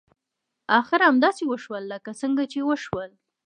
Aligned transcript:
اخر 0.79 0.99
همداسې 1.09 1.43
وشول 1.47 1.83
لکه 1.93 2.11
څنګه 2.21 2.43
چې 2.51 2.59
وشول. 2.69 3.09